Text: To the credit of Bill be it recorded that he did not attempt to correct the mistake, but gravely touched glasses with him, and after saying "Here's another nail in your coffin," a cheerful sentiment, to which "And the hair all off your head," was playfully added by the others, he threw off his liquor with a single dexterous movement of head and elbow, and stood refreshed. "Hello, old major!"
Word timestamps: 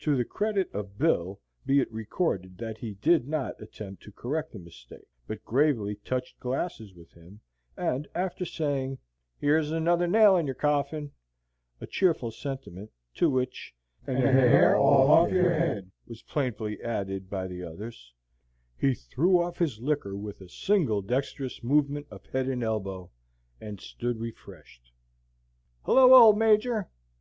To 0.00 0.16
the 0.16 0.24
credit 0.24 0.72
of 0.74 0.98
Bill 0.98 1.40
be 1.64 1.78
it 1.78 1.92
recorded 1.92 2.58
that 2.58 2.78
he 2.78 2.94
did 2.94 3.28
not 3.28 3.62
attempt 3.62 4.02
to 4.02 4.10
correct 4.10 4.50
the 4.50 4.58
mistake, 4.58 5.06
but 5.28 5.44
gravely 5.44 5.94
touched 6.04 6.40
glasses 6.40 6.94
with 6.94 7.12
him, 7.12 7.38
and 7.76 8.08
after 8.12 8.44
saying 8.44 8.98
"Here's 9.38 9.70
another 9.70 10.08
nail 10.08 10.36
in 10.36 10.46
your 10.46 10.56
coffin," 10.56 11.12
a 11.80 11.86
cheerful 11.86 12.32
sentiment, 12.32 12.90
to 13.14 13.30
which 13.30 13.72
"And 14.04 14.24
the 14.24 14.32
hair 14.32 14.76
all 14.76 15.08
off 15.08 15.30
your 15.30 15.54
head," 15.54 15.92
was 16.08 16.22
playfully 16.24 16.82
added 16.82 17.30
by 17.30 17.46
the 17.46 17.62
others, 17.62 18.12
he 18.76 18.94
threw 18.94 19.40
off 19.40 19.58
his 19.60 19.78
liquor 19.78 20.16
with 20.16 20.40
a 20.40 20.48
single 20.48 21.02
dexterous 21.02 21.62
movement 21.62 22.08
of 22.10 22.26
head 22.26 22.48
and 22.48 22.64
elbow, 22.64 23.12
and 23.60 23.80
stood 23.80 24.18
refreshed. 24.18 24.90
"Hello, 25.84 26.12
old 26.14 26.36
major!" 26.36 26.88